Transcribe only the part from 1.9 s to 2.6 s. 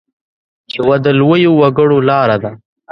لاره ده.